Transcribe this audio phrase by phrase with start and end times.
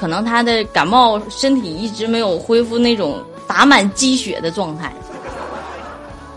[0.00, 4.92] 可能他的感冒身体一直没有恢复那种打满鸡血的状态。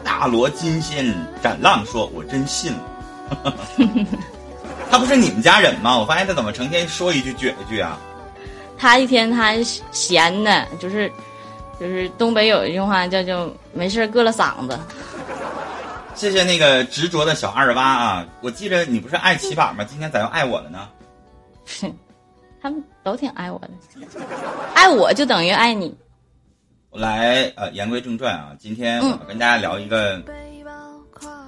[0.04, 3.56] 大罗金仙斩浪说：“我真信了。
[4.92, 5.98] ”他不是你们家人吗？
[5.98, 7.98] 我发现他怎么成天说一句撅一句啊？
[8.78, 9.54] 他一天他
[9.92, 11.12] 闲的，就是
[11.80, 14.78] 就是东北有一句话叫叫没事割了嗓子。
[16.14, 18.26] 谢谢那个执着的小二八啊！
[18.42, 19.84] 我记着你不是爱骑马吗？
[19.84, 20.90] 今天咋又爱我了呢？
[22.62, 23.70] 他们都挺爱我的，
[24.76, 25.96] 爱我就等于爱你。
[26.92, 30.22] 我来呃，言归正传啊，今天我跟大家聊一个。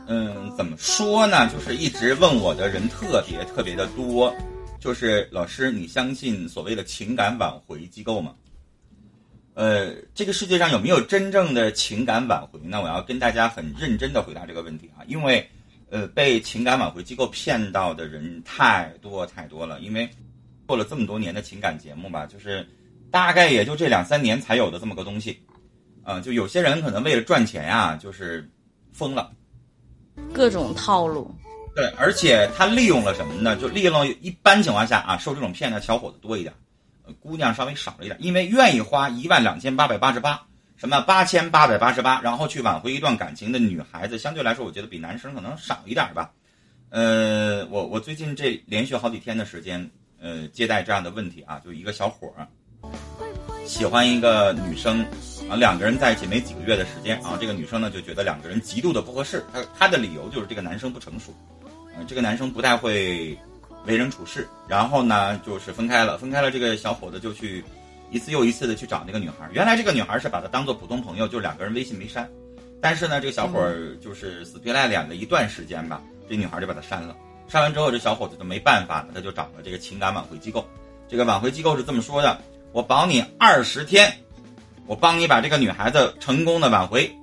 [0.05, 1.49] 嗯，怎么说呢？
[1.49, 4.33] 就是一直问我的人特别特别的多，
[4.79, 8.33] 就是老师，你相信所谓的情感挽回机构吗？
[9.53, 12.59] 呃，这个世界上有没有真正的情感挽回？
[12.63, 15.49] 呢我要跟大家很认真的回答这个问题啊，因为
[15.89, 19.79] 呃，被情感挽回机构骗到的人太多太多了。
[19.79, 20.09] 因为
[20.73, 22.67] 做了这么多年的情感节目吧，就是
[23.11, 25.39] 大概也就这两三年才有的这么个东西，
[26.01, 28.49] 啊，就有些人可能为了赚钱呀，就是
[28.91, 29.31] 疯了。
[30.33, 31.29] 各种套路，
[31.75, 33.55] 对，而且他利用了什么呢？
[33.55, 36.51] 就利用了一般情况下啊，受这种骗的小伙子多一点，
[37.19, 40.43] 姑娘稍微少了一点，因为愿意花一万两千八百八十八，
[40.75, 46.31] 什么八千八百八十八，然后去挽回一段感情的女孩子，相对来说，我觉得比男生可能少一点吧。
[46.89, 49.87] 呃，我我最近这连续好几天的时间，
[50.23, 52.47] 呃，接待这样的问题啊，就一个小伙儿。
[53.65, 55.05] 喜欢一个女生。
[55.49, 61.35] 啊，两个人在一起没几个月的时间啊，这个女生呢就觉得两个人极度的不合适，她她的理由就是这个男生不成熟，
[61.97, 63.37] 呃，这个男生不太会
[63.85, 67.61] 为人处事，然后呢就是分开了，分开了，这个小伙子就去
[68.09, 72.25] 一次又一次的去找那个女孩，原来这个女孩是把他当做普通朋友，就两个人微信没删，
[72.81, 77.13] 但是呢这个小伙儿就是死皮赖脸的一段时间吧，这女孩就把他删了，
[77.53, 80.65] 删完之后这小伙子就没办法了，他就找了这个情感挽回机构，
[81.07, 82.35] 这个挽回机构是这么说的，
[82.71, 84.11] 我保你二十天。
[84.87, 87.15] 我帮你把这个女孩子成功的挽回，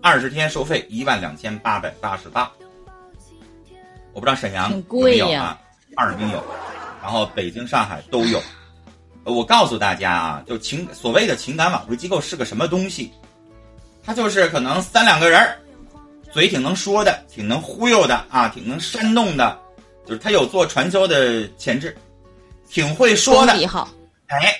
[0.00, 2.48] 二十天收费一万两千八百八十八。
[4.12, 5.58] 我不知道沈阳有没有啊？
[5.96, 6.40] 哈尔滨有，
[7.02, 8.40] 然后北京、上海都有。
[9.24, 13.10] 我告诉大家啊，就情所谓的情感挽回机构是个什么东西？
[14.04, 15.58] 他就是可能三两个人儿，
[16.30, 19.58] 嘴挺能说的，挺能忽悠的啊，挺能煽动的，
[20.06, 21.96] 就是他有做传销的潜质，
[22.68, 23.52] 挺会说的。
[24.26, 24.54] 哎。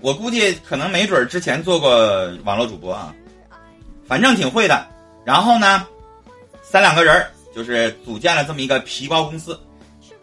[0.00, 3.12] 我估计可能没准儿之前做过网络主播啊，
[4.06, 4.86] 反正挺会的。
[5.24, 5.84] 然后呢，
[6.62, 9.58] 三两个人儿就是组建了这么一个皮包公司，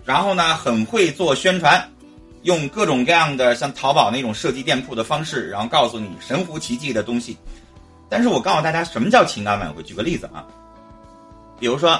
[0.06, 1.92] 然后呢很会做宣传，
[2.44, 7.38] 用各种各样的像淘宝那种设计店铺的方式，然后告诉你神乎其技的东西。
[8.08, 9.84] 但是我告诉大家，什么叫情感挽回？
[9.84, 10.48] 举个例子啊，
[11.60, 12.00] 比如说，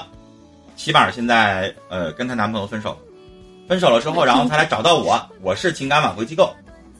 [0.76, 2.96] 起码现在呃跟她男朋友分手，
[3.66, 6.54] 分手了之后，然后她来找到我，我是情感挽回机构。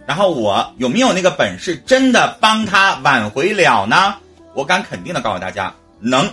[0.07, 4.15] 然后我有没有那个本事真的帮她挽回了呢？
[4.55, 6.33] 我敢肯定的告诉大家，能，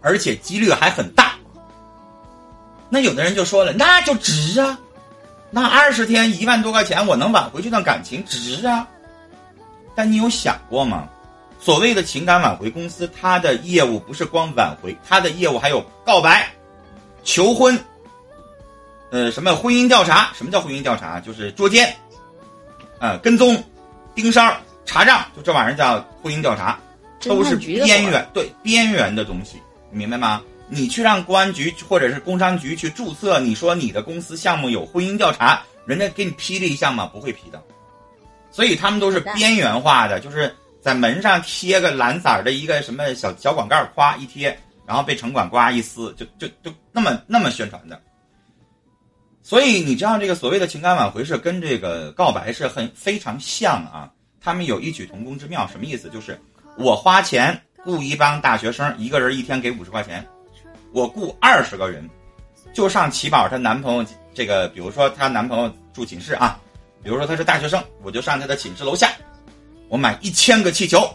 [0.00, 1.34] 而且几率还很大。
[2.88, 4.76] 那有的人就说了，那就值啊，
[5.50, 8.86] 那二十天一万多块钱，我能挽回这段感情，值啊。
[9.94, 11.08] 但你有想过吗？
[11.60, 16.50] 所谓的情感挽回公司，它的业务不是光挽回，它的业务还有告白、
[17.22, 17.78] 求婚，
[19.10, 20.32] 呃，什么婚姻调查？
[20.34, 21.20] 什么叫婚姻调查？
[21.20, 21.94] 就是捉奸。
[22.98, 23.62] 呃，跟踪、
[24.14, 26.78] 盯梢、查账，就这玩意儿叫婚姻调查，
[27.22, 29.56] 都是边缘对边缘的东西，
[29.90, 30.42] 你明白吗？
[30.68, 37.06] 你去让公安局或者是工商局去注册，你说你的公司项目有婚姻调查，人家给你批这一项吗？
[37.12, 37.62] 不会批的。
[38.50, 48.00] 所以他们都是边缘化的，就是在门上贴个蓝色的一个什么小小广告，夸一贴，然后被城管刮一撕，就就就那么那么宣传的。
[49.42, 54.10] 所以你知道这个所谓的情感挽回是跟这个告白是很非常像啊，
[54.40, 55.66] 他们有异曲同工之妙。
[55.66, 56.08] 什么意思？
[56.10, 56.38] 就是
[56.76, 60.26] 我花钱雇一帮大学生，一个人一天给五十块钱，
[60.92, 62.08] 我雇二十个人，
[62.72, 64.04] 就上齐宝她男朋友
[64.34, 66.60] 这个，比如说她男朋友住寝室啊，
[67.02, 69.10] 比如说他是大学生，我就上他的寝室楼下，
[69.90, 71.12] 我买一千个气球，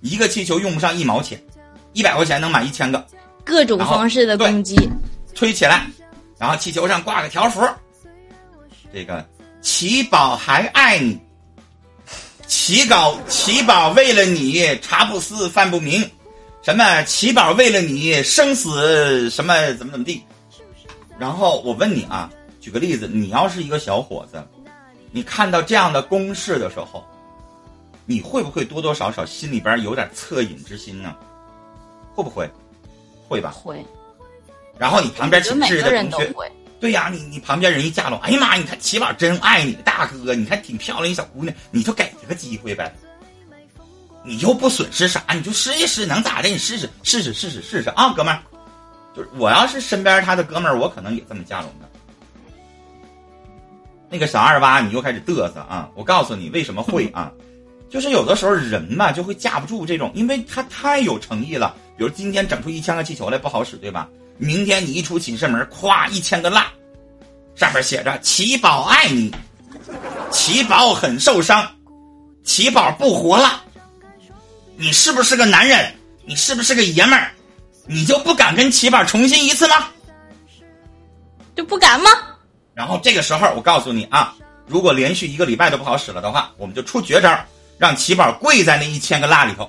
[0.00, 1.42] 一个气球用不上一毛钱，
[1.92, 3.04] 一百块钱能买一千个，
[3.44, 4.76] 各种方式的攻击，
[5.34, 5.84] 推起来。
[6.38, 7.60] 然后气球上挂个条幅，
[8.94, 9.24] 这个
[9.60, 11.18] 奇宝还爱你，
[12.46, 16.08] 奇宝奇宝为了你茶不思饭不明，
[16.62, 20.22] 什么奇宝为了你生死什么怎么怎么地。
[21.18, 22.30] 然后我问你啊，
[22.60, 24.40] 举个例子，你要是一个小伙子，
[25.10, 27.04] 你看到这样的公式的时候，
[28.12, 31.16] 你会不会多多少少心里边有点恻隐之心呢？
[32.14, 32.46] 会不会？
[33.26, 33.50] 会吧。
[33.50, 33.82] 会。
[34.78, 42.94] 然后你旁边寝室的同学，对呀，你你旁边人一架拢，哎呀妈，你看齐宝真爱你，大哥，你看挺漂亮一小姑娘，你就给她个机会呗。
[44.24, 46.48] 你又不损失啥，你就试一试，能咋的？
[46.48, 48.42] 你试试，试试，试试，试试啊，哥们儿。
[49.16, 51.88] 就是我要是身边他的哥们儿，我可能也这么嫁拢的。
[54.10, 55.88] 那个小二八，你又开始嘚瑟啊！
[55.94, 57.32] 我告诉你为什么会啊？
[57.92, 61.76] 就是有的时候人嘛就会架不住这种，因为他太有诚意了。
[61.98, 64.08] 比如今天整出一千个气球来不好使，对吧？
[64.38, 66.66] 明天你一出寝室门，咵一千个蜡，
[67.54, 69.30] 上面写着“奇宝爱你”，
[70.32, 71.70] 奇宝很受伤，
[72.42, 73.62] 奇宝不活了。
[74.76, 75.94] 你是不是个男人？
[76.24, 77.30] 你是不是个爷们儿？
[77.86, 79.88] 你就不敢跟齐宝重新一次吗？
[81.54, 82.10] 就不敢吗？
[82.72, 84.34] 然后这个时候，我告诉你啊，
[84.66, 87.38] 如果连续一个礼拜都不好使了的话，我们就出绝招，
[87.82, 89.68] 让齐宝跪在那一千个蜡里头。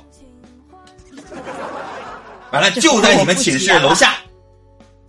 [2.51, 4.17] 完了，就在你们寝室楼下，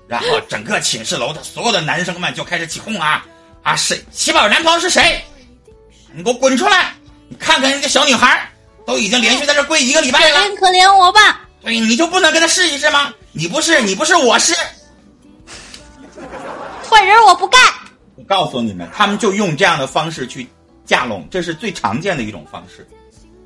[0.09, 3.23] 然后整个寝室楼的所有的男生们就开始起哄啊
[3.63, 3.77] 啊！
[3.77, 5.23] 谁齐宝男朋友是谁？
[6.15, 6.95] 你给我滚出来！
[7.29, 8.51] 你看看人家小女孩
[8.87, 11.43] 都已经连续在这跪一个礼拜了，可怜可怜我吧！
[11.61, 13.13] 对，你就不能跟他试一试吗？
[13.33, 14.55] 你不是，你不是，我是。
[16.89, 17.61] 坏人我不干。
[18.17, 20.49] 我告诉你们，他们就用这样的方式去
[20.87, 22.89] 架拢，这是最常见的一种方式。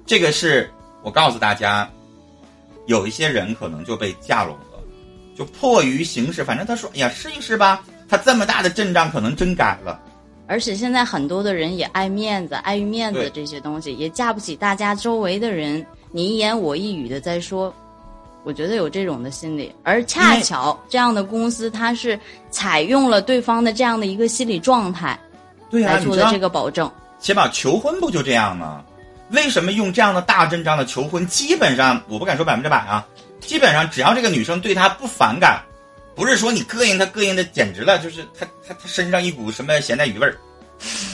[0.09, 0.71] 这个是
[1.03, 1.87] 我告诉大家，
[2.87, 4.81] 有一些人可能就被架拢了，
[5.37, 10.01] 就迫于形势，反正他说：“哎呀，试一试吧。”他这么大的阵仗，可能真改了。
[10.47, 17.71] 而且现在很多的人也爱面子，碍于面子这些东西，也架不起大家周围的人你一言我一语的在说。
[18.45, 22.19] 我觉得有这种的心理，而恰巧这样的公司，它是
[22.51, 25.19] 采用了对方的这样的一个心理状态，
[25.69, 26.91] 对来做的这个保证。
[27.19, 28.83] 起码求婚不就这样吗？
[29.31, 31.27] 为什么用这样的大阵仗的求婚？
[31.27, 33.07] 基本上我不敢说百分之百啊，
[33.41, 35.63] 基本上只要这个女生对他不反感，
[36.15, 40.39] 不是说你膈应他膈应的简直了，就是他他他身上一股什么咸带鱼味儿，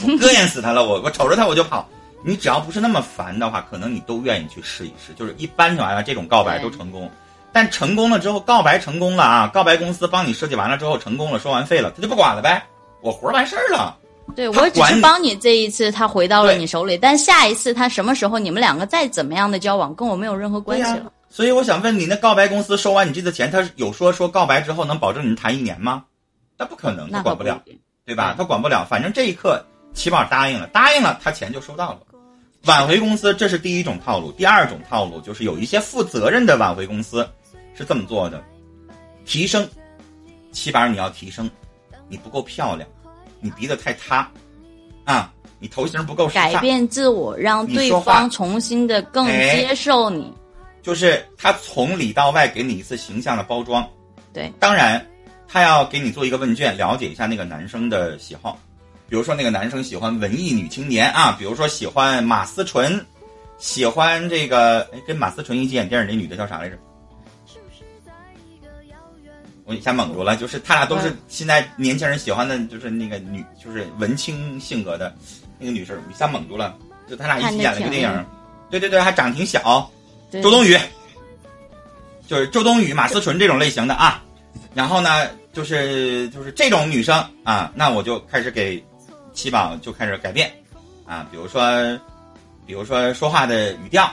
[0.03, 1.87] 我膈应死他了，我我瞅着他我就跑。
[2.27, 5.13] 你只要不是那么烦的话，可能你都愿意去试一试。
[5.13, 7.11] 就是一般情况下，这种告白都成功。
[7.53, 9.51] 但成功了之后，告白成功了啊！
[9.53, 12.65] 告白公司帮你设计完了之后，成功了，收完费了，他就不管了呗，
[13.01, 13.95] 我活完事儿了。
[14.33, 21.11] 对我只是帮你这一次，他回到了你手里，但下一次他什么时候你们两个再怎么样的交往，跟我没有任何关系了。
[21.29, 26.03] 所以我想问你，那告白公司收完你这次钱，他有说说告白之后能保证你们谈一年吗？
[26.57, 27.61] 那不可能，他管不了，
[28.05, 28.33] 对吧？
[28.37, 28.85] 他管不了。
[28.89, 29.63] 反正这一刻，
[29.93, 31.99] 起码答应了，答应了，他钱就收到了。
[32.65, 37.27] 挽回公司这是第一种套路，第二种套路就是有一些负责任的挽回公司。
[37.77, 38.41] 是这么做的，
[39.25, 39.67] 提升，
[40.53, 41.51] 起码你要提升，
[42.07, 42.87] 你不够漂亮，
[43.45, 44.27] 你鼻子太塌，
[45.03, 50.33] 啊，你头型不够改变自我，让对方重新的更接受你，
[50.81, 53.87] 就是他从里到外给你一次形象的包装。
[54.33, 55.05] 对，当然，
[55.47, 58.57] 他要给你做一个问卷，了解一下那个男生的喜好，
[59.07, 62.99] 比如说那个男生喜欢文艺女青年啊，比如说喜欢马思纯，
[63.59, 66.75] 喜欢这个哎，跟马思纯一起演电影那女的叫啥来着？
[69.65, 75.13] 我一下蒙住了，就是他俩都是现在年轻人喜欢的，就是那个女，就是文青性格的
[75.57, 76.77] 那个女生，一下蒙住了。
[77.07, 78.25] 就他俩一起演了个电影，
[78.69, 79.91] 对对对，还长挺小。
[80.31, 80.77] 周冬雨，
[82.27, 84.23] 就是周冬雨、马思纯这种类型的啊。
[84.73, 88.83] 然后呢，就是就是这种女生啊，那我就开始给
[89.33, 90.51] 七宝就开始改变
[91.05, 91.61] 啊，比如说，
[92.65, 94.11] 比如说说话的语调，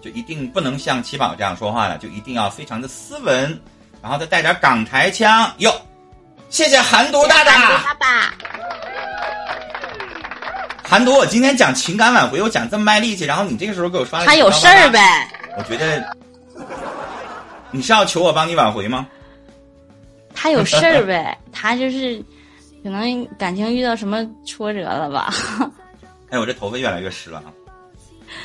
[0.00, 3.58] 就一定不能像七宝这样说话了，就一定要非常的斯文。
[4.06, 5.74] 然后再带点港台腔哟，
[6.48, 7.76] 谢谢韩毒大大。
[7.82, 8.34] 爸爸，
[10.84, 14.24] 韩毒，我今天讲情感挽回，我讲这么卖力气，然后你这个时候给我刷。
[14.24, 15.28] 他有事儿呗？
[15.58, 16.08] 我觉得
[17.72, 19.08] 你是要求我帮你挽回吗？
[20.32, 21.36] 他有事儿呗？
[21.52, 22.24] 他就是
[22.84, 25.34] 可能感情遇到什么挫折了吧？
[26.30, 27.50] 哎，我这头发越来越湿了啊！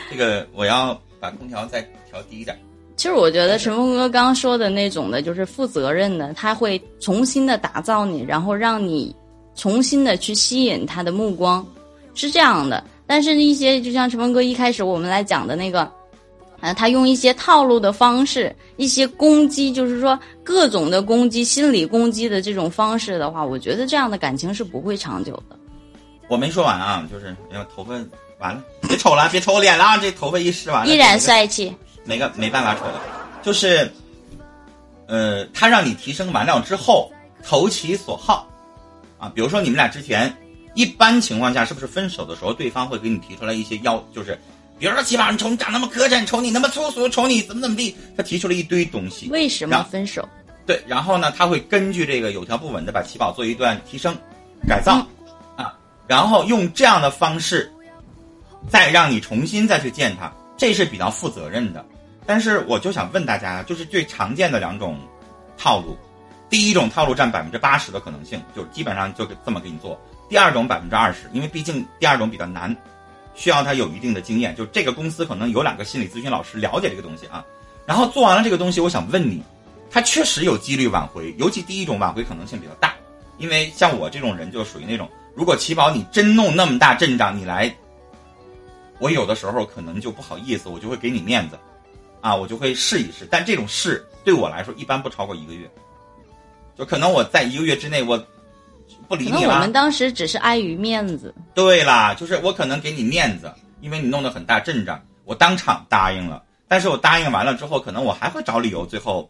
[0.09, 2.59] 这个我要把空调再调低一点。
[3.01, 9.15] 其实我觉得陈峰哥刚刚说的那种的，就是负责任的，他会重新的打造你，然后让你
[9.55, 11.65] 重新的去吸引他的目光，
[12.13, 12.83] 是这样的。
[13.07, 15.91] 但是，一些就像陈峰哥一开始我们来讲的那个，
[16.59, 25.57] 啊，他用一些套路的方式，一些攻击，就是说各种的攻击、心理攻击的这种方式的话，我觉得这样的感情是不会长久的。
[26.27, 27.95] 我没说完啊，就是要头发
[28.37, 31.75] 完了，别瞅了，别瞅我脸了，这头发一湿完了，依然帅气。
[32.03, 33.01] 没个没办法瞅的，
[33.41, 33.91] 就是，
[35.07, 37.11] 呃，他让你提升完了之后
[37.43, 38.47] 投其所好，
[39.17, 40.33] 啊，比如说你们俩之前
[40.73, 44.39] 一般情况下是不是分手的时候，对方会给你提出来一些要，就是，
[44.79, 49.29] 比如说起码你瞅你长那么磕碜，瞅你那么粗俗，瞅你怎么怎么地，他提出了一堆东西。
[49.29, 50.27] 为什么分手？
[50.65, 54.15] 对，然后呢，他会根据这个有条不紊的把七宝做一段提升，
[54.67, 55.05] 改造
[55.55, 55.73] 啊，
[56.07, 57.71] 然后用这样的方式
[58.69, 61.83] 再让你重新再去见他，这是比较负责任的。
[62.31, 64.97] 但是我就想问大家，就是最常见的两种
[65.57, 65.97] 套路，
[66.49, 72.73] 第一种套路占百分之八十的可能性，就基本上就这么给你做；第二种百分之二十，因为毕竟第二种比较难，
[73.35, 74.55] 需要他有一定的经验。
[74.55, 77.45] 就这个公司可能有两个心理咨询老师了解这个东西啊。
[77.85, 79.43] 然后做完了这个东西，我想问你，
[79.89, 82.93] 他确实有几率挽回，尤其第一种挽回可能性比较大，
[83.39, 87.75] 因为像我这种人就属于那种，如果奇宝你真弄那么大阵仗，你来，
[88.99, 91.59] 我有的时候可能就不好意思，我就会给你面子。
[92.21, 95.69] 啊，我就会试一试，但这种试对我来说一般不超过一个月，
[96.77, 98.17] 就可能我在一个月之内我
[99.07, 99.55] 不理你了。
[99.55, 101.33] 我们当时只是碍于面子。
[101.55, 103.51] 对啦，就是我可能给你面子，
[103.81, 106.43] 因为你弄得很大阵仗，我当场答应了。
[106.67, 109.29] 但是我答应完了之后，可能我还会找理由，最后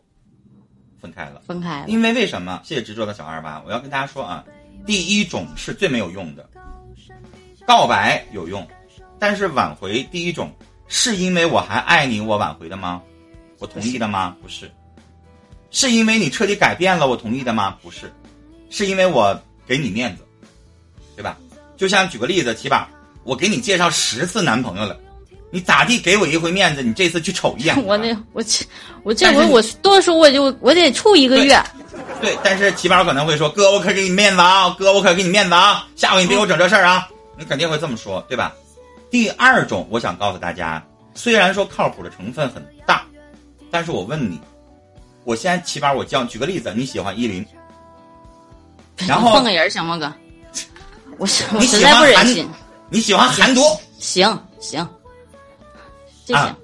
[1.00, 1.42] 分开了。
[1.48, 1.86] 分开了。
[1.88, 2.60] 因为为什么？
[2.64, 4.44] 谢谢执着的小二八，我要跟大家说啊，
[4.86, 6.48] 第一种是最没有用的，
[7.66, 8.68] 告白有用，
[9.18, 10.52] 但是挽回第一种。
[10.94, 13.02] 是因为我还爱你，我挽回的吗？
[13.60, 14.36] 我同意的吗？
[14.42, 14.70] 不是。
[15.72, 17.78] 是因为你彻底改变了，我同意的吗？
[17.82, 18.12] 不是。
[18.70, 20.24] 是因为我给你面子，
[21.16, 21.38] 对吧？
[21.78, 22.86] 就像举个例子，起宝，
[23.24, 25.00] 我给你介绍十次男朋友了，
[25.50, 26.84] 你咋地给我一回面子？
[26.84, 27.74] 你这次去瞅一眼。
[27.88, 28.66] 我那我这
[29.04, 31.58] 我这回我多说我就我得处一个月。
[32.20, 37.08] 对，但是起宝可能会说：“哥，我可给你面子啊，哥，我可给你面子啊，下回你别给我整这事儿啊。”
[37.40, 38.54] 你肯定会这么说，对吧？
[39.12, 40.82] 第二种，我想告诉大家，
[41.14, 43.06] 虽然说靠谱的成分很大，
[43.70, 44.40] 但是我问你，
[45.26, 47.46] 我先起码我教，举个例子，你喜欢依林，
[49.06, 50.12] 然后换个人行吗，哥？
[51.18, 52.50] 我我实在不忍心。
[52.90, 53.62] 你喜欢韩毒？
[54.00, 54.28] 行
[54.60, 54.88] 行，
[56.26, 56.56] 就行。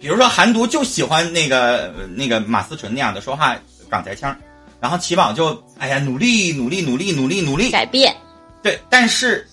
[0.00, 3.56] 比如说韩毒就喜欢那个那个马思纯那样的说话
[3.88, 4.34] 港台腔，
[4.80, 8.16] 然后齐宝就哎呀努力努力努力努力努力改变。
[8.62, 9.46] 对，但是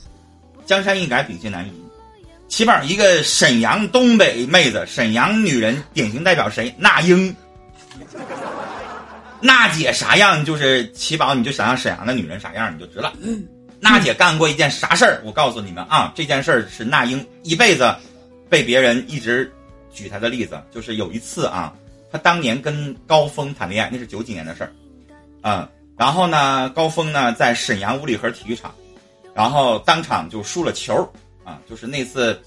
[0.66, 1.87] 江山易改，秉性难移。
[2.48, 6.74] 起码一个沈阳东北妹子，沈阳女人典型代表谁？
[6.78, 7.36] 那英，
[9.42, 10.44] 娜姐啥样？
[10.44, 13.14] 就是齐宝，你就想想沈阳的女人啥样，你就知了。
[13.80, 15.22] 娜姐干过一件啥事儿？
[15.24, 17.94] 我告诉你们啊，这件事儿是那英一辈子
[18.50, 19.52] 被别人一直
[19.94, 20.60] 举她的例子。
[20.72, 21.74] 就是有一次啊，
[22.12, 24.72] 她当年跟高峰谈恋爱，那是九几年的事儿，
[25.44, 28.74] 嗯，然后呢，高峰呢在沈阳五里河体育场，
[29.36, 31.08] 然后当场就输了球。
[31.48, 32.38] 啊，就是那次，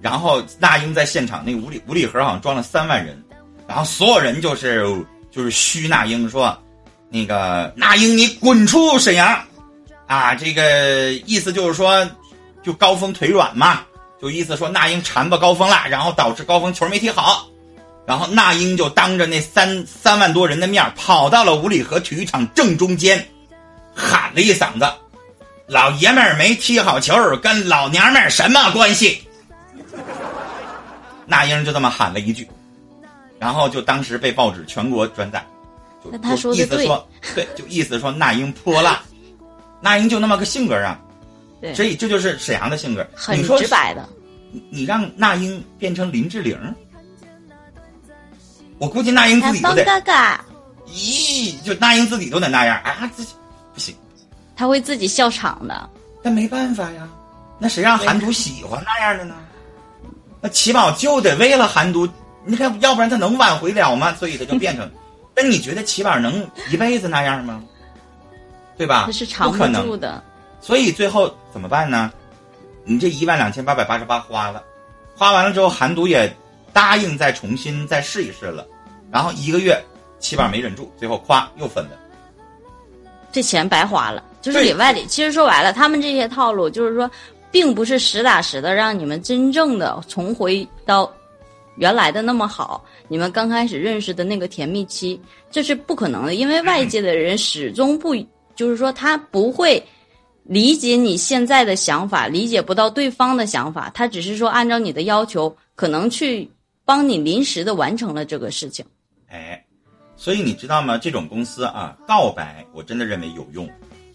[0.00, 3.20] 然后那英在现场，那五里五里河好像装了三万人，
[3.66, 4.86] 然后所有人就是
[5.32, 6.56] 就是嘘那英说，
[7.10, 9.36] 那个那英你滚出沈阳，
[10.06, 12.08] 啊，这个意思就是说，
[12.62, 13.80] 就高峰腿软嘛，
[14.22, 17.48] 就意思说那英缠吧高峰了，然后导致高峰球没踢好，
[18.06, 23.26] 然后那英就当着那三三万多人的面跑到了五里河体育场正中间，
[23.92, 24.88] 喊了一嗓子。
[25.68, 29.20] 老爷们儿没踢好球，跟老娘们儿什么关系？
[31.26, 32.48] 那英就这么喊了一句，
[33.40, 35.44] 然后就当时被报纸全国转载，
[36.04, 39.02] 就意思说，对，就意思说那英泼辣，
[39.80, 40.96] 那英就那么个性格啊，
[41.74, 44.08] 所以这就是沈阳的性格，很直白的。
[44.70, 46.56] 你让那英变成林志玲，
[48.78, 49.84] 我估计那英自己都得，
[50.86, 53.34] 咦，就那英自己都得那样啊，自己
[53.74, 53.92] 不行。
[54.56, 55.88] 他会自己笑场的，
[56.22, 57.06] 那没办法呀，
[57.58, 59.34] 那谁让韩都喜欢那样的呢？
[60.40, 62.08] 那齐宝就得为了韩都，
[62.44, 64.14] 你看，要不然他能挽回了吗？
[64.14, 64.90] 所以他就变成。
[65.36, 67.62] 那你觉得齐宝能一辈子那样吗？
[68.78, 69.02] 对吧？
[69.04, 70.22] 他是长不住的。
[70.60, 72.10] 所以最后怎么办呢？
[72.84, 74.62] 你这一万两千八百八十八花了，
[75.14, 76.34] 花完了之后，韩都也
[76.72, 78.66] 答应再重新再试一试了，
[79.10, 79.78] 然后一个月，
[80.18, 81.90] 齐宝没忍住，最后咵又分了。
[83.32, 84.22] 这钱白花了。
[84.46, 87.10] 就是里外里，其实说白了，他们这些套路就是说，
[87.50, 91.12] 并不是实打实的让你们真正的重回到
[91.78, 92.84] 原来的那么好。
[93.08, 98.14] 你们刚开始认识的那个甜蜜期，这是不可能的，因为外界的人始终不，
[98.54, 99.84] 就是说他不会
[100.44, 106.48] 理解你现在的想法，理解不到对方的想法，他只是说按照你的要求，可能去
[106.84, 108.84] 帮你临时的完成了这个事情。
[109.28, 109.60] 哎，
[110.16, 110.96] 所以你知道吗？
[110.96, 113.68] 这种公司啊，告白我真的认为有用。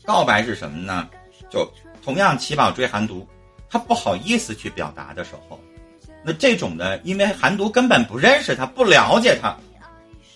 [0.05, 1.08] 告白是什么呢？
[1.50, 1.70] 就
[2.03, 3.27] 同样齐宝追韩独，
[3.70, 5.60] 他不好意思去表达的时候，
[6.24, 9.55] 那这种的，因为韩独根本不认识他，不了解他，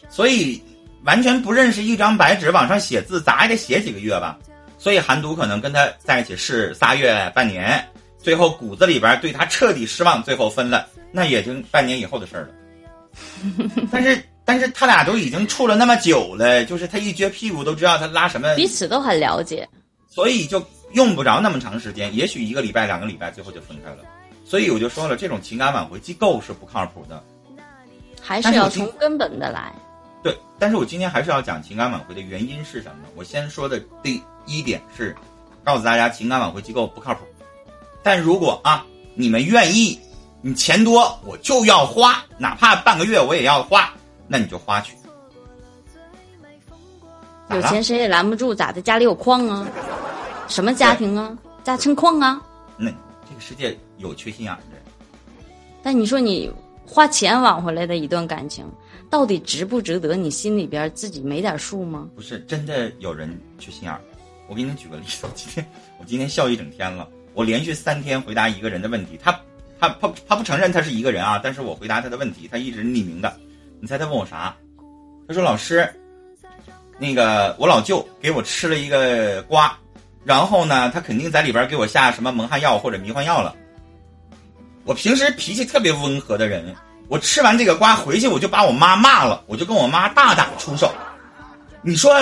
[0.10, 0.62] 所以
[1.04, 4.38] 完全不认识一张白纸往上写字，咋也得写几个月吧。
[4.78, 7.84] 所以韩独可能跟他在一起是仨月半年，
[8.20, 12.50] 最后骨子里边对他彻底失望，最后分了，那也就半年以后的事儿了。
[13.92, 14.22] 但是。
[14.46, 19.68] 但是他俩都已经处了那么久了，就是他一撅屁股都知道他拉什么，彼此都很了解，
[20.08, 23.98] 所以就用不着那么长时间，也许一个礼拜、两个礼拜，最后就分开了。
[24.46, 27.22] 所以我就说了，这种情感挽回机构是不靠谱的。
[28.22, 29.74] 还是要从根本的来。
[30.24, 33.08] 对，但是我今天还是要讲情感挽回的原因是什么？
[33.16, 35.16] 我先说的第一点是，
[35.64, 37.22] 告诉大家情感挽回机构不靠谱。
[38.04, 38.86] 但如果啊，
[39.16, 40.00] 你们愿意，
[40.42, 43.94] 你钱多我就要花，哪怕半个月我也要花，
[44.28, 44.96] 那你就花去。
[47.52, 48.82] 有钱谁也拦不住，咋的？
[48.82, 49.68] 家里有矿啊？
[50.48, 51.38] 什么家庭啊？
[51.64, 52.42] 家称矿啊？
[52.78, 52.90] 那
[53.30, 54.82] 这个世界有缺心眼的人。
[55.84, 56.52] 但你说你
[56.86, 58.68] 花钱挽回来的一段感情，
[59.12, 60.16] 到底值不值得？
[60.16, 62.10] 你心里边自己没点数吗？
[62.16, 64.02] 不是，真的有人缺心眼儿。
[64.48, 65.66] 我给你举个例子，今天
[66.00, 67.08] 我今天笑一整天了。
[67.34, 69.32] 我连续三天回答一个人的问题，他
[69.80, 73.32] 他他他不承认他是一个人啊，但是我回答他的问题，他一直匿名的。
[73.82, 74.56] 你猜他问我啥？
[75.28, 75.90] 他说老师。
[76.98, 79.78] 那个我老舅给我吃了一个瓜，
[80.24, 83.54] 然后呢，他肯定在里边给我下什么蒙汗药或者迷幻药了。
[84.86, 86.74] 我平时脾气特别温和的人，
[87.10, 90.90] 我吃完这个瓜回去，我就把我妈骂了，我就跟我妈大打出手。
[91.82, 92.16] 你说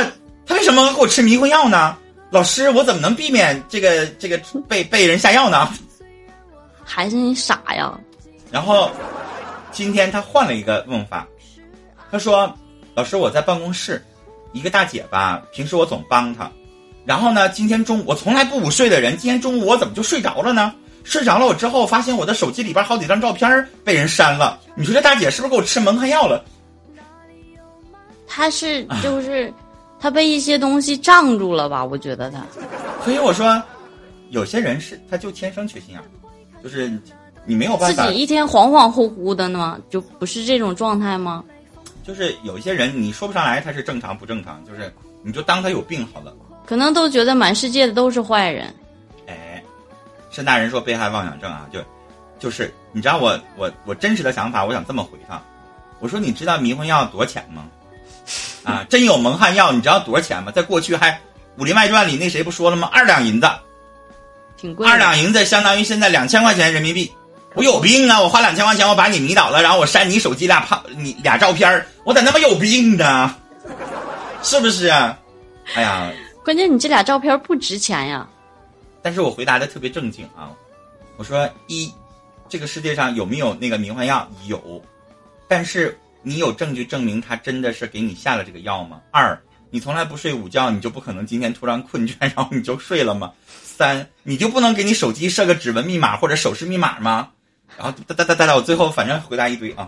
[0.44, 1.96] 他为什么给我吃迷幻药呢？
[2.32, 5.72] 老师，我怎么能避免这个这个被被人下药呢？
[6.84, 7.96] 还是你傻呀？
[8.50, 8.90] 然后
[9.72, 11.28] 今天他换了一个问法，
[12.14, 12.54] 他说
[12.94, 14.00] ：“老师，我在办公室。”
[14.54, 16.48] 一个大姐吧，平时我总帮她，
[17.06, 20.72] 然后呢，今天中午我从来不午睡的人，今天中午我怎么就睡着了呢？
[21.04, 24.60] 睡着了我之后，发现我的手机里边好几张照片被人删了。
[24.76, 26.46] 你说这大姐是不是给我吃蒙汗药了？
[28.28, 29.52] 她是就是
[30.00, 31.84] 她被一些东西障住了吧？
[31.84, 32.46] 我觉得她。
[33.04, 33.60] 所以我说，
[34.30, 36.02] 有些人是他就天生缺心眼，
[36.64, 36.96] 就是
[37.44, 38.06] 你没有办法。
[38.06, 41.44] 自己一天恍恍惚惚的呢，就不是这种状态吗？
[42.04, 44.94] 就是有一些人，你说不上来他是正常不正常，就是
[45.24, 46.34] 你就当他有病好了。
[46.66, 48.74] 可能都觉得满世界的都是坏人。
[49.28, 49.64] 哎，
[50.30, 51.80] 申大人说被害妄想症啊，就
[52.40, 55.42] 就是你知道我我我真实的想法，我想这么回他，
[56.00, 57.68] 我说你知道迷魂药多少钱吗？
[58.64, 60.52] 啊， 真有蒙汗药，你知道多少钱吗？
[60.52, 61.12] 在过去还
[61.58, 62.90] 《武林外传》里那谁不说了吗？
[62.92, 63.50] 二两银子，
[64.58, 64.88] 挺贵。
[64.88, 67.12] 二两银子相当于现在两千块钱人民币。
[67.56, 68.20] 我有病啊！
[68.20, 73.36] 我花两千块钱，我把你迷倒了，然后我删你手机俩胖你俩照片我咋那么有病呢？
[74.42, 75.18] 是不是啊？
[75.76, 76.12] 哎呀，
[76.44, 78.28] 关键你这俩照片不值钱呀。
[79.02, 80.52] 但是我回答的特别正经啊，
[81.18, 81.92] 我说一，
[82.50, 84.28] 这个世界上有没有那个迷幻药？
[84.48, 84.84] 有，
[85.48, 89.00] 但是你有证据证明他真的是给你下了这个药吗？
[89.12, 89.40] 二，
[89.70, 93.32] 你从来不睡午觉，你就不可能今天突然困倦，然后你就睡了吗？
[93.64, 97.30] 三，你就不能给你手机设个指纹密码或者手势密码吗？
[97.78, 99.88] 然后哒哒哒哒哒，我最后反正回答一堆啊，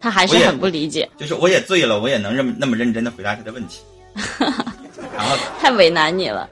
[0.00, 1.08] 他还是很不理解。
[1.16, 3.80] 就是我也醉了，我也能认那么认真的回答他的问题。
[5.16, 6.48] 然后太为难你了。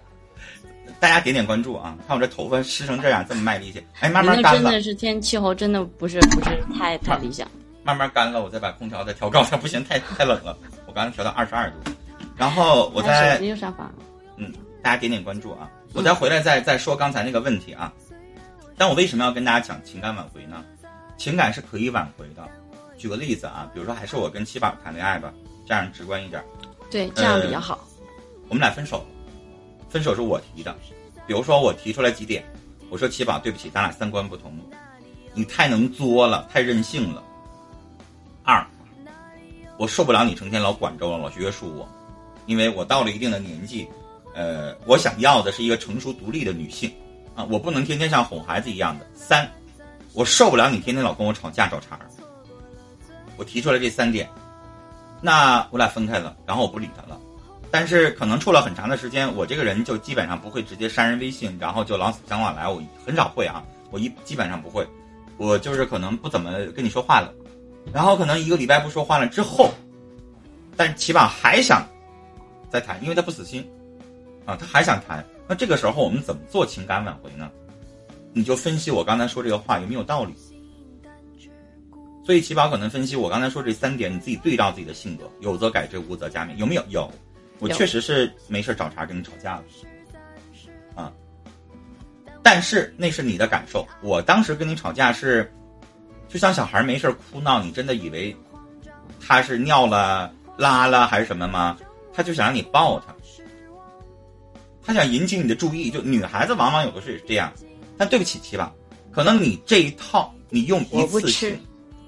[0.99, 1.95] 大家点点关注啊！
[2.09, 4.63] 看我这头发湿成这样，这么卖力气，哎，慢慢干了。
[4.63, 7.47] 真的是天气候真的不是不是太 太理想。
[7.85, 10.57] 慢慢干了，我再把空调再调高点，不行，太太冷了。
[10.87, 11.77] 我刚才调到二十二度。
[12.37, 13.93] 然后我再手机又上访。
[14.37, 15.69] 嗯，大家点点关注啊！
[15.93, 17.93] 我再回来再再说刚才那个问题啊。
[18.77, 20.65] 但我为什么要跟大家讲情感挽回呢？
[21.17, 22.47] 情感是可以挽回的。
[22.99, 25.33] 举个例子啊，比如说还是我跟七宝谈恋爱吧，
[25.67, 26.43] 这样直观一点。
[26.91, 27.87] 对，这样比较好。
[28.49, 29.05] 我们俩分手，
[29.89, 30.77] 分手是我提的。
[31.27, 32.45] 比如说我提出来几点，
[32.91, 34.57] 我说七宝，对不起，咱俩三观不同，
[35.35, 37.23] 你太能作了，太任性了。
[38.45, 38.65] 二，
[39.79, 41.89] 我受不了你成天老管着我，老约束我，
[42.47, 43.89] 因为我到了一定的年纪，
[44.35, 46.93] 呃，我想要的是一个成熟独立的女性。
[47.37, 49.07] 啊，我不能天天像哄孩子一样的。
[49.15, 49.49] 三，
[50.15, 52.07] 我受不了你天天老跟我吵架找茬儿。
[53.37, 54.27] 我提出来这三点，
[55.21, 57.21] 那我俩分开了，然后我不理他了。
[57.71, 62.67] 但是可能处了很长的时间，我这个人就基本上不会直接删人微信，然后就老死相往来。
[62.67, 64.87] 我很少会啊，我一基本上不会。
[65.37, 67.31] 我就是可能不怎么跟你说话了，
[67.93, 69.71] 然后可能一个礼拜不说话了之后，
[70.75, 71.87] 但起码还想
[72.71, 73.69] 再谈，因为他不死心
[74.47, 75.23] 啊，他还想谈。
[75.49, 77.51] 那这个时候我们怎么做情感挽回呢？
[78.33, 80.35] 你就分析我刚才说这个话有没有道理。
[82.25, 86.83] 所以奇宝可能分析我刚才说这三点，你自己对照自己的性格，有则改之，无则加勉，有没有？
[86.89, 87.09] 有，
[87.61, 89.65] 我确实是没事找茬跟你吵架了，
[90.97, 91.13] 啊。
[92.43, 95.51] 但是那是你的感受，我当时跟你吵架是，
[96.29, 98.37] 就像小孩没事哭闹，你真的以为
[99.21, 101.79] 他是尿了、拉了还是什么吗？
[102.13, 103.16] 他就想让你抱他。
[104.87, 107.53] 他想引起你的注意，就女孩子往往有的是这样，
[107.99, 108.73] 但对不起，七宝，
[109.11, 111.59] 可能你这一套你用一次行，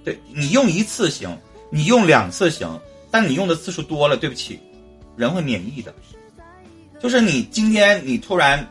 [0.05, 1.37] 对你用一次行，
[1.71, 4.61] 你用两次行，但你用的次数多了，对不起，
[5.17, 5.93] 人会免疫的。
[7.01, 8.67] 就是你今天你突然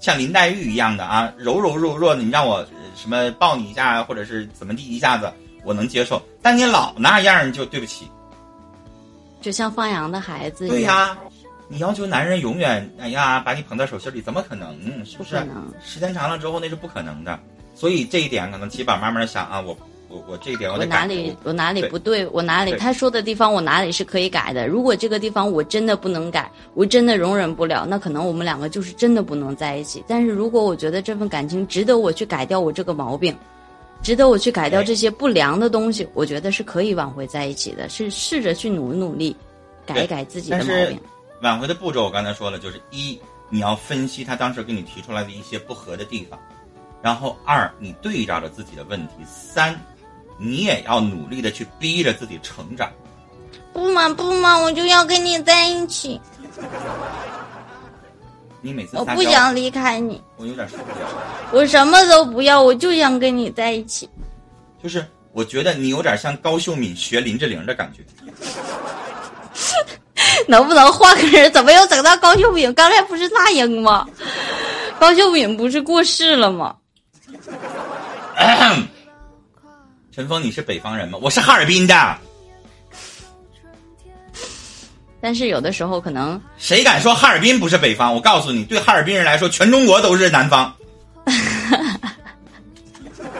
[0.00, 5.32] 像林黛玉一样的啊，柔柔弱弱的，你让我什么抱你一下，或者是怎么地一下子，
[5.64, 6.20] 我能接受。
[6.42, 8.06] 但你老那样，就对不起。
[9.40, 10.96] 就像放羊的孩子一对样。
[10.96, 11.18] 呀，
[11.68, 14.76] 你要求男人永远哎呀把你捧在手心里，怎么可能？
[15.04, 15.50] 是不是不？
[15.84, 17.38] 时间长了之后那是不可能的。
[17.74, 19.76] 所以这一点可能起宝慢慢想啊，我
[20.08, 20.84] 我我这一点我。
[20.84, 22.24] 哪里我哪里不对？
[22.28, 24.68] 我哪里他说的地方我哪里是可以改的？
[24.68, 30.04] 如果这个地方我真的不能改，我真的容忍不了，那可能我们两个就是真的不能在一起。
[30.06, 33.34] 但是如果我觉得这份感情值得我去改掉我这个毛病，
[34.02, 39.34] 值得我去改掉这些不良的东西，我觉得是可以挽回在一起的，是试着去努努力，
[39.84, 41.00] 改一改自己的毛病。
[41.44, 46.40] 挽回的步骤我刚才说了，就是一你要分析他当时给你提出来的一些不合的地方，
[47.02, 49.78] 然后二你对照着自己的问题，三
[50.38, 52.90] 你也要努力的去逼着自己成长。
[53.74, 56.18] 不嘛不嘛，我就要跟你在一起，
[58.62, 61.06] 你每次我，不想离开你，我有点受不了。
[61.52, 64.08] 我什么都不要，我就想跟你在一起。
[64.82, 68.02] 就是我觉得你有点像高秀敏学林志玲的感觉。
[70.48, 71.52] 能不能换个人？
[71.52, 72.72] 怎么又整到高秀敏？
[72.74, 74.06] 刚才不是那英吗？
[74.98, 76.74] 高秀敏不是过世了吗？
[80.14, 81.18] 陈峰，你是北方人吗？
[81.20, 82.16] 我是哈尔滨的，
[85.20, 88.14] 但是有的时候可能谁敢说哈尔滨不是北方？
[88.14, 90.72] 我告诉你，对哈尔滨人来说，全中国都是南方。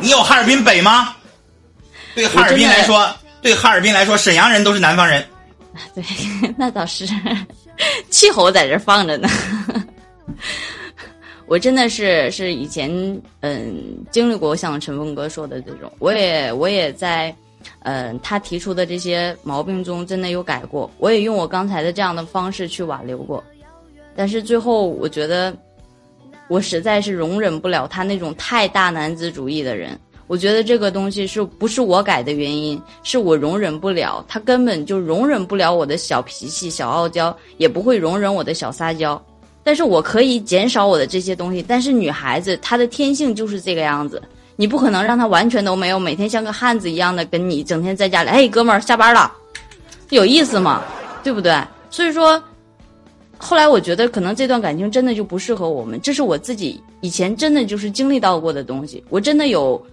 [0.01, 1.15] 你有哈尔滨北吗？
[2.15, 3.09] 对哈尔滨来说，
[3.41, 5.25] 对哈尔滨来说，沈阳人都是南方人。
[5.95, 6.05] 对，
[6.57, 7.07] 那倒是
[8.11, 9.29] 气候在这放着呢。
[11.47, 12.91] 我真的是是以前
[13.41, 17.35] 嗯经历过像陈峰哥说的这种，我也我也在
[17.81, 23.45] 嗯他提出的这些毛病中真的有改过，我也用我刚才的这样的方式去挽留过，
[24.17, 25.55] 但是最后我觉得
[26.49, 29.99] 我实在是容忍不了他那种太大男子主义的人。
[30.27, 32.81] 我觉得这个东西是不是我改的原因？
[33.03, 39.23] 是我容忍不了，他根本就容忍不了我的小脾气、小傲娇，也不会容忍我的小撒娇。
[39.63, 41.63] 但是我可以减少我的这些东西。
[41.63, 44.23] 但是女孩子她的天性就是这个样子，
[44.57, 49.31] 你不可能让她完全都没有，每天像个汉子一样的跟你整天在家里，哎，哥们儿下班了，
[50.09, 50.83] 有意思吗？
[51.23, 51.55] 对不对？
[51.91, 52.43] 所以说，
[53.37, 59.85] 后来我觉得可能这段感情真的就不适合我们，这是我自己以前真的就是经历到过的东西，我真的有。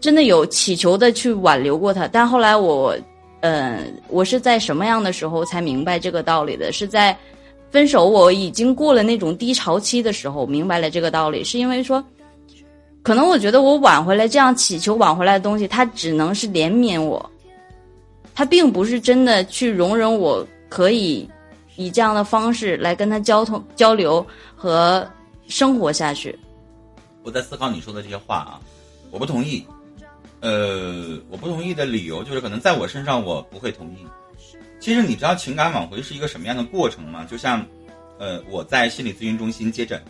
[0.00, 2.96] 真的有祈求的去挽留过他，但后来我，
[3.40, 6.72] 呃，我是在什么样的时候才明白这个道理的？
[6.72, 7.16] 是在
[7.70, 11.42] 分手我已经过了那种低潮期的时候，明白了这个道理。
[11.42, 12.02] 是因为说，
[13.02, 17.30] 可能我觉得我挽回来这样祈求挽回来的东西，他只能是怜悯我，
[18.34, 21.28] 他并不是真的去容忍我可以
[21.76, 25.04] 以这样的方式来跟他交通交流和
[25.48, 26.38] 生活下去。
[27.24, 28.60] 我在思考你说的这些话啊，
[29.10, 29.66] 我不同意。
[30.40, 34.06] 呃，我不同意的理由就是，可能在我身上我不会同意。
[34.80, 37.26] 其实你知道情感挽回是一个什么样的过程吗？
[37.28, 37.66] 就像，
[38.18, 40.00] 呃，我在心理咨询中心接诊，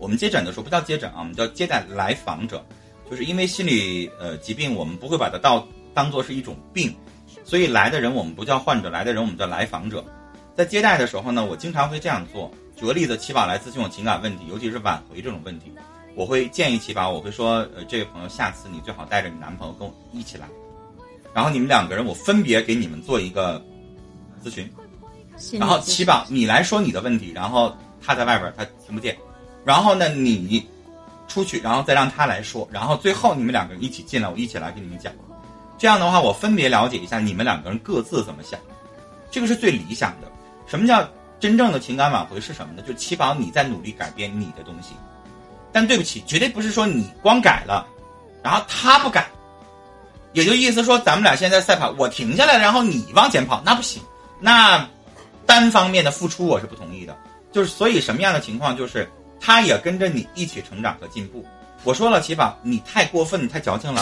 [0.00, 2.64] 我们接诊的时候不叫接诊啊，我们叫接待来访者，
[3.08, 6.92] 就是因为心理呃疾病，我们不会把它到当做是一种病，
[7.44, 10.04] 所以来的人我们不叫患者，来的人我们叫来访者。
[10.56, 12.50] 在接待的时候呢，我经常会这样做。
[12.74, 15.72] 举个例子，七宝来咨询我情感问题，尤其是挽回这种问题。
[16.16, 20.48] 我会建议七宝，我会说，呃，这位朋友，下次你最好带着你男朋友跟我一起来，
[21.34, 23.62] 然后你们两个人，我分别给你们做一个
[24.42, 24.66] 咨询，
[25.58, 29.14] 然后七宝你来说你的问题，然后他在外边他听不见，
[29.62, 30.66] 然后呢你
[31.28, 35.12] 出去，然后再让他来说，然后最后你们两个人一起进来，我一起来给你们讲，
[35.76, 38.58] 这样的话我分别了解一下你们两个人各自怎么想，
[39.30, 40.32] 这个是最理想的。
[40.66, 41.06] 什么叫
[41.38, 42.82] 真正的情感挽回是什么呢？
[42.88, 44.94] 就七宝你在努力改变你的东西。
[45.76, 47.86] 但对不起，绝对不是说你光改了，
[48.42, 49.28] 然后他不改，
[50.32, 54.02] 也就意思说咱们俩现在赛跑，我停下来，然后你往前跑，那不行，
[54.40, 54.88] 那
[55.44, 57.14] 单方面的付出我是不同意的。
[57.52, 59.06] 就是所以什么样的情况，就是
[59.38, 61.44] 他也跟着你一起成长和进步。
[61.84, 64.00] 我说了，齐宝，你太过分，太矫情了，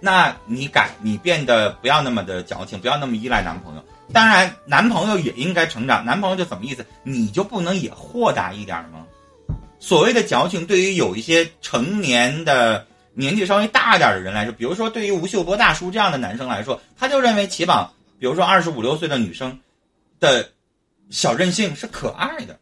[0.00, 3.82] 那你改，你变得不要那么的矫情，不要那么依赖男朋友。
[4.12, 6.84] 当然，男朋友也应该成长，男朋友就怎么意思？
[7.04, 9.06] 你就不能也豁达一点吗？
[9.80, 19.58] 所谓的矫情，对于有一些成年的、年纪稍微大一点的人来说，比如说对于吴秀波大叔这样的男生来说，他就认为齐宝，比如说二十五六岁的女生
[20.18, 20.48] 的
[21.10, 22.58] 小任性是可爱的，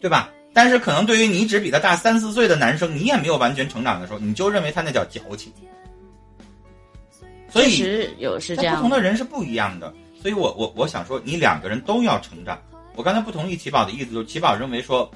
[0.00, 0.30] 对吧？
[0.54, 5.52] 但是可能对于你只比他大三四岁的男生，你也没有完全成长的时候，你就认为他那叫矫情。
[7.50, 12.60] 所以有是这样不同的人是不一样的，所以我我我想说，你两个人都要成长。
[12.96, 15.08] 我刚才不同意齐宝的意思，就是齐宝认为说，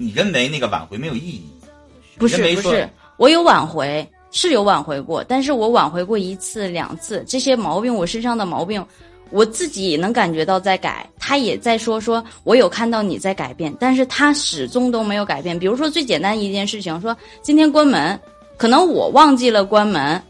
[0.00, 1.42] 你认为那个挽回没有意义。
[2.16, 8.84] 不是不是，我有挽回，是有挽回过，但是我挽回过一次两次，这些毛病我身上的毛病，
[9.30, 15.58] 我自己也能感觉到在改，他也在说说我有看到你在改变，但是他始终都没有改变。
[15.58, 18.18] 比如说最简单一件事情，说今天关门，
[18.56, 20.22] 可能我忘记了关门，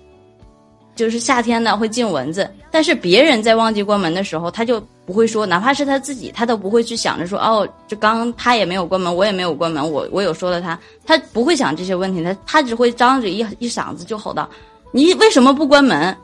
[0.95, 4.81] 就是夏天呢会进蚊子，但是别人在忘记关门的时候，他就
[5.11, 14.49] 不会说，哪怕是他自己，他都不会去想着说，哦，这刚他也没有关门，我也没有关门，我我有说了他，他不会想这些问题，他他只会张嘴一一嗓子就吼道，
[14.93, 16.17] 你为什么不关门？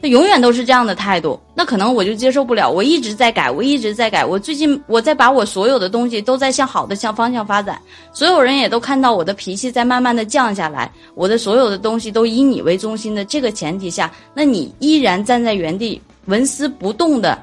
[0.00, 2.70] 他永远都是这样的态度，那可能我就接受不了。
[2.70, 4.24] 我一直在改，我一直在改。
[4.24, 7.78] 我最近我在把我所有的东西都在向好的向方向发展，
[8.14, 17.38] 所有人也都看到我的脾气在慢慢的降下来，我的所有的东西都以你为中心的这个前提下，那你依然站在原地纹丝不动的，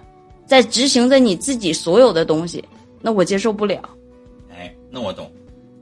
[0.50, 2.64] 在执行着你自己所有的东西，
[3.02, 3.88] 那我接受不了。
[4.52, 5.32] 哎，那我懂，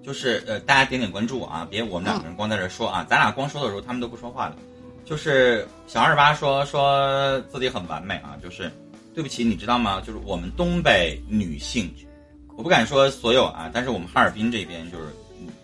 [0.04, 4.58] 就是呃，大家点点关注啊，别我们两个人光在这说啊，咱俩光说的时候他们都不说话了。
[5.06, 8.70] 就是小二八说说自己很完美啊，就是
[9.16, 10.02] 对不起，你知道吗？
[10.06, 11.90] 就是我们东北女性，
[12.58, 15.06] 我不敢说所有啊，但是我们哈尔滨这边就是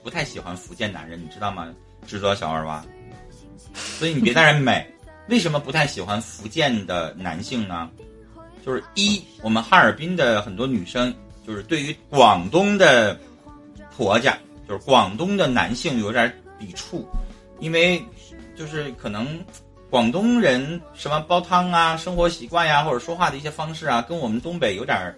[0.01, 1.67] 不太喜欢福建男人，你知道吗？
[2.07, 2.85] 知道小二八，
[3.73, 4.87] 所以你别在这美。
[5.27, 7.89] 为什么不太喜欢福建的男性呢？
[8.65, 11.13] 就是一，我们哈尔滨的很多女生
[11.45, 13.19] 就是对于广东的
[13.95, 17.05] 婆家，就是广东的男性有点抵触，
[17.59, 18.03] 因为
[18.55, 19.27] 就是可能
[19.89, 25.15] 广东人什么煲汤啊、生活习惯呀、或者说话的一些方式啊，跟我们东北有点儿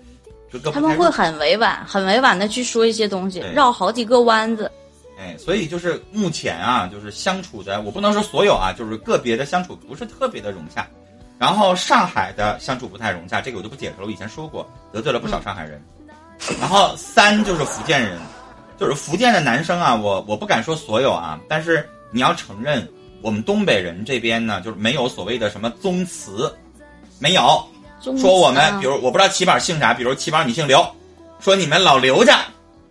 [0.51, 4.71] 就他们会很委婉、很委婉的去说一些东西，绕好几个弯子。
[5.17, 10.87] 哎，所以就是目前啊，就是相处的，我不能说所有啊，就是个别的相处不是特别的融洽。
[11.37, 15.83] 然后上海的相处不太融洽，这个我就不解释了，我以前说过，得罪了不少上海人。
[16.59, 18.19] 然后三就是福建人，
[18.77, 22.87] 就是福建的男生啊，我我不敢说所有啊，但是你要承认，
[23.21, 26.53] 我们东北人这边呢，就是没有所谓的什么宗祠，
[27.19, 27.65] 没有。
[28.01, 30.85] 说我们，啊比如我不知道齐宝姓啥，比如齐宝你姓刘，
[31.39, 32.41] 说你们老刘家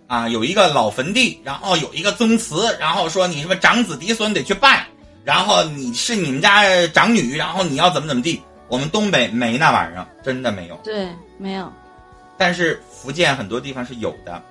[0.08, 4.86] 啊有一个老坟地，然后有一个宗祠，然后说你什么长子嫡孙得去拜，
[5.24, 8.40] 然后你是你们家长女，然后你要怎么怎么地。
[8.68, 11.08] 我们东北没那玩意儿，真的没有，对，
[11.38, 11.70] 没有，
[12.36, 14.42] 但是福建很多地方是有的。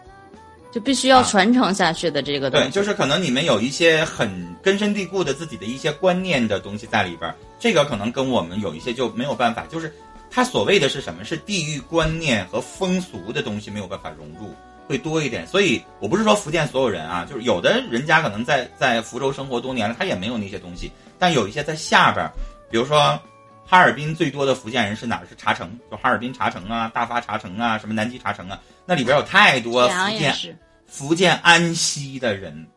[0.71, 2.71] 就必须要啊传承下去的这个东对，西。
[2.71, 9.93] 就是可能你们有一些很根深蒂固的自己的一些观念的东西在里边儿，这个可能跟我们有一些就没有办法，就是
[10.31, 11.23] 他所谓的是什么？
[11.23, 14.51] 是地域观念和风俗的东西没有办法融入，
[14.88, 15.46] 会多一点。
[15.48, 22.32] 所以我不是说福建所有人啊，就是有的人家可能在在福州生活多年了，他也没有那些东西，但有一些在下边儿，
[22.69, 23.19] 比如说。
[23.65, 25.26] 哈尔滨最多的福建人是哪儿？
[25.26, 32.67] 是茶城，就哈尔滨茶城啊、大发茶城啊、什么南极茶城啊，那里边有太多福建，福建安溪的人，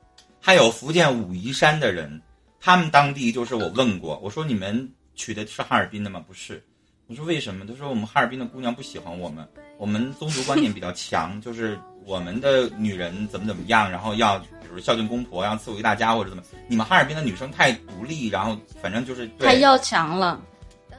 [0.40, 2.22] 还有福建武夷山的人，
[2.60, 6.22] 他们当地就是我问过，我说你们娶的是哈尔滨的吗？
[6.24, 6.62] 不是，
[7.08, 7.66] 我说为什么？
[7.66, 9.46] 他说我们哈尔滨的姑娘不喜欢我们，
[9.78, 20.40] 我们宗族观念比较强，就是我们的女人怎么怎么样，然后要比如孝敬公婆，要伺候一大家或者怎么，你们哈尔滨的女生太独立，然后反正就是太要强了。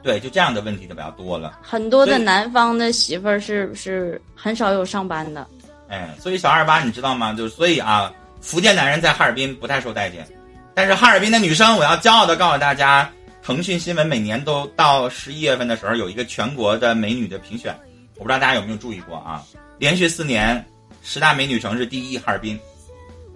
[0.02, 1.58] 对，就这样的问题就比较多了。
[1.62, 5.46] 很多的南方的媳妇儿是是很少有上班的。
[5.88, 7.32] 哎，所以小二八你知道吗？
[7.32, 10.26] 就是所以啊，福建男人在哈尔滨不太受待见，
[10.74, 13.10] 但是哈尔滨的女生，我要骄傲的告诉大家，
[13.42, 17.74] 腾讯新闻每年都到十一月份的时候有一个全国的美女的评选，
[18.16, 19.42] 我不知道大家有没有注意过啊？
[19.78, 20.64] 连续四年，
[21.02, 22.58] 十大美女城市第一哈尔滨，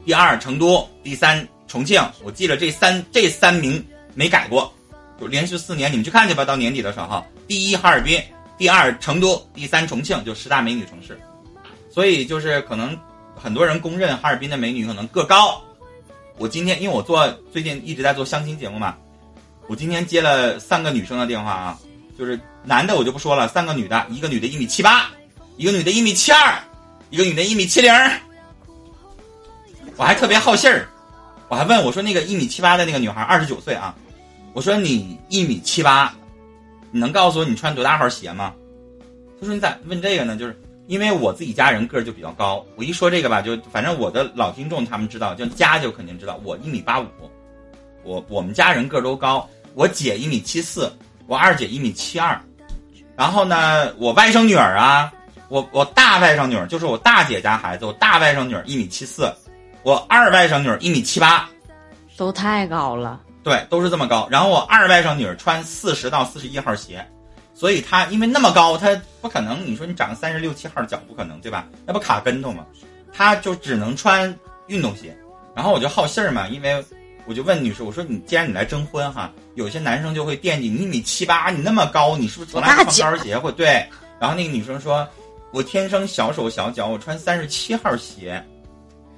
[0.05, 4.73] 第二成都，第三重庆，我记了这三这三名没改过，
[5.21, 6.45] 就连续四年，你们去看去吧。
[6.45, 8.23] 到年底的时候，第一哈尔滨，
[8.59, 11.19] 第二成都，第三重庆，就十大美女城市。
[11.91, 12.99] 所以就是可能
[13.35, 15.63] 很多人公认哈尔滨的美女可能个高。
[16.39, 18.97] 我今天因为我做最近一直在做相亲节目嘛，
[19.69, 21.79] 我今天接了三个女生的电话啊，
[22.19, 25.11] 就是男的我就不说了，三个女的，一个女的一米七八，
[25.59, 26.59] 一个女的一米七二，
[27.13, 27.93] 一个女的一米七零。
[29.97, 30.89] 我还特别好信儿，
[31.49, 33.95] 我还问我说那个一米七八的那个女孩二十九岁啊，
[34.55, 36.15] 我说你一米七八，
[36.91, 38.55] 你能告诉我你穿多大号鞋吗？
[39.39, 40.39] 他说你咋问这个呢？
[40.39, 47.07] 就是因为我自己家人个儿就比较高，我一说这个吧，就反正我的老听众他们知道，就家就肯定知道，我一米八五，
[48.05, 50.91] 我我们家人个儿都高，我姐一米七四，
[51.27, 52.41] 我二姐一米七二，
[53.15, 55.13] 然后呢，我外甥女儿啊，
[55.53, 59.31] 我我大外甥女儿就是我大姐家孩子，我大外甥女儿一米七四，
[59.83, 61.47] 我二外甥女儿一米七八，
[62.17, 63.21] 都太高了。
[63.43, 64.27] 对，都是这么高。
[64.31, 67.07] 然后我二外甥女儿穿四十到四十一号鞋，
[67.53, 69.63] 所以她因为那么高，她不可能。
[69.67, 71.67] 你说你长个三十六七号脚不可能，对吧？
[71.85, 72.65] 那不卡跟头吗？
[73.13, 74.35] 她就只能穿
[74.69, 75.15] 运动鞋。
[75.55, 76.83] 然后我就好信儿嘛，因为
[77.27, 83.39] 我就问女士，我说你既然你来征婚哈，有些男生就会惦记你一米七八，你那么高，你是不是从来不穿高跟鞋？
[83.39, 83.87] 会对。
[84.19, 85.05] 然后那个女生说，
[85.53, 88.43] 我天生小手小脚，我穿三十七号鞋。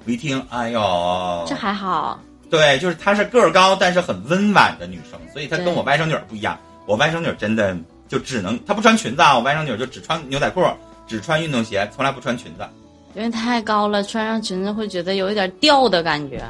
[0.05, 2.21] 我一听，哎呦，这还好。
[2.51, 6.59] 对，就是她是个儿高，但是很温婉的女生，所以她跟我外甥女儿不一样。
[6.87, 7.75] 我外甥女儿真的
[8.09, 10.63] 就只能她不穿裙子啊，我外甥女儿就只穿牛仔裤，
[11.07, 12.69] 只穿运动鞋，从来不穿裙子。
[13.15, 16.45] 因为太高了，穿上裙子会觉得有一点掉的感觉。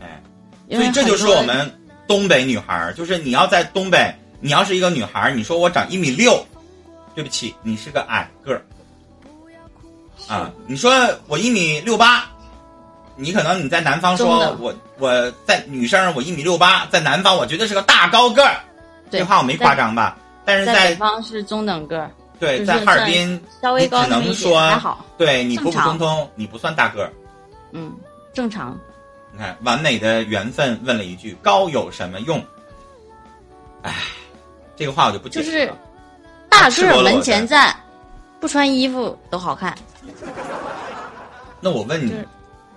[0.00, 0.22] 哎，
[0.70, 1.68] 所以这就是我们
[2.06, 6.46] 东北女孩儿，就是你要在东北，你要是一个女孩儿，你说我长一米六，
[7.14, 8.62] 对不起，你是个矮个儿。
[10.30, 10.92] 啊，你说
[11.26, 12.24] 我一米六八。
[13.16, 18.56] 你可能你在南方说我我在女生我一米六八，在南方我觉得是个大高个儿，
[19.10, 20.16] 这话我没夸张吧？
[20.42, 22.10] 但是在北方是中等个儿。
[22.38, 25.04] 对，在哈尔滨稍微高只能说还好。
[25.18, 27.12] 对你普普通通，你不算大个儿。
[27.72, 27.92] 嗯，
[28.32, 28.74] 正常。
[29.32, 32.42] 你看，完美的缘分问了一句：“高有什么用？”
[33.82, 33.92] 哎，
[34.76, 35.66] 这个话我就不解释了。
[35.66, 35.74] 就是
[36.48, 37.76] 大个儿门前站，
[38.40, 39.76] 不穿衣服都好看。
[41.60, 42.14] 那我问你。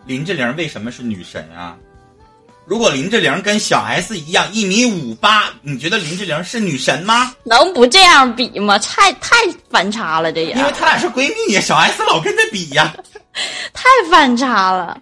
[0.05, 1.77] 林志玲为什么是女神啊？
[2.65, 7.33] 如果林志玲跟小 S 一样一米五八，你觉得林志玲是女神吗？
[7.43, 8.77] 能不这样比吗？
[8.79, 9.37] 太太
[9.69, 12.93] 反差了，这也因为她俩是闺蜜呀，小 S 老跟她比呀，
[13.73, 14.99] 太反差了。